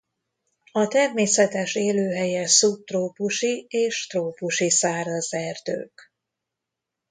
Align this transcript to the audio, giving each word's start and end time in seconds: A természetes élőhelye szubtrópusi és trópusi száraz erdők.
A 0.71 0.87
természetes 0.87 1.75
élőhelye 1.75 2.47
szubtrópusi 2.47 3.65
és 3.69 4.07
trópusi 4.07 4.69
száraz 4.69 5.33
erdők. 5.33 6.13